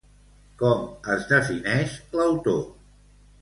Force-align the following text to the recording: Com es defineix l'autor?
Com 0.61 1.11
es 1.15 1.27
defineix 1.33 1.93
l'autor? 2.21 2.59